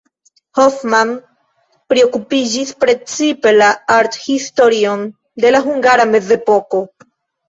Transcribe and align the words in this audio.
Hoffmann 0.59 1.09
priokupiĝis 1.91 2.71
precipe 2.83 3.51
la 3.57 3.67
arthistorion 3.97 5.05
de 5.45 5.53
la 5.53 5.61
hungara 5.67 6.07
mezepoko. 6.15 6.81